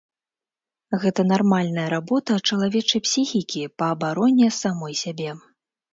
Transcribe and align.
Гэта 1.01 1.21
нармальная 1.33 1.83
работа 1.95 2.39
чалавечай 2.49 3.01
псіхікі 3.09 3.61
па 3.83 3.91
абароне 3.97 4.47
самой 4.61 4.93
сябе. 5.07 5.29